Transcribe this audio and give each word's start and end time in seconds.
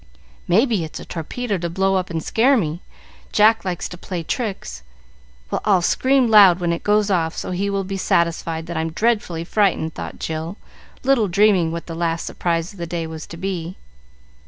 "May 0.47 0.65
be 0.65 0.83
it's 0.83 0.99
a 0.99 1.05
torpedo 1.05 1.59
to 1.59 1.69
blow 1.69 1.93
up 1.93 2.09
and 2.09 2.23
scare 2.23 2.57
me; 2.57 2.81
Jack 3.31 3.63
likes 3.63 3.87
to 3.89 3.99
play 3.99 4.23
tricks. 4.23 4.81
Well, 5.51 5.61
I'll 5.63 5.83
scream 5.83 6.27
loud 6.27 6.59
when 6.59 6.73
it 6.73 6.81
goes 6.81 7.11
off, 7.11 7.37
so 7.37 7.51
he 7.51 7.69
will 7.69 7.83
be 7.83 7.97
satisfied 7.97 8.65
that 8.65 8.77
I'm 8.77 8.93
dreadfully 8.93 9.43
frightened," 9.43 9.93
thought 9.93 10.17
Jill, 10.17 10.57
little 11.03 11.27
dreaming 11.27 11.71
what 11.71 11.85
the 11.85 11.93
last 11.93 12.25
surprise 12.25 12.73
of 12.73 12.79
the 12.79 12.87
day 12.87 13.05
was 13.05 13.27
to 13.27 13.37
be. 13.37 13.77